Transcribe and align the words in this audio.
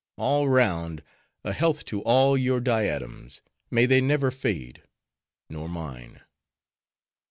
—All 0.17 0.49
round, 0.49 1.03
a 1.43 1.53
health 1.53 1.85
to 1.85 2.01
all 2.01 2.35
your 2.35 2.59
diadems! 2.59 3.43
May 3.69 3.85
they 3.85 4.01
never 4.01 4.31
fade! 4.31 4.81
nor 5.47 5.69
mine!" 5.69 6.21